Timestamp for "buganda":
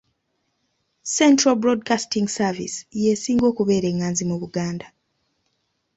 4.41-4.87